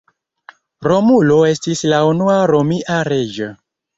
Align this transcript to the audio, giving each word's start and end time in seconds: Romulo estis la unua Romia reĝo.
Romulo 0.87 1.35
estis 1.49 1.85
la 1.93 2.01
unua 2.13 2.39
Romia 2.53 2.99
reĝo. 3.13 3.53